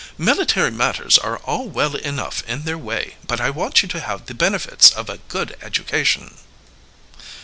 [0.17, 4.25] Military matters are all well enough in their way, but I want you to have
[4.25, 6.37] the benefits of a good education."